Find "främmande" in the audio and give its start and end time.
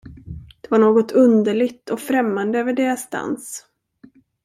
1.99-2.59